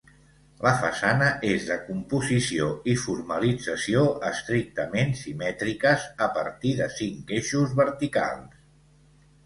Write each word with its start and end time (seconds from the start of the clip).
La 0.67 0.69
façana 0.77 1.27
és 1.49 1.67
de 1.71 1.77
composició 1.89 2.71
i 2.95 2.97
formalització 3.03 4.07
estrictament 4.33 5.15
simètriques 5.23 6.11
a 6.31 6.35
partir 6.41 6.77
de 6.85 6.93
cinc 6.99 7.39
eixos 7.41 7.81
verticals. 7.87 8.61